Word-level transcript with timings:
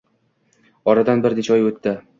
Oradan 0.95 1.23
bir 1.27 1.39
necha 1.43 1.57
oy 1.59 1.71
oʻtdi 1.73 1.99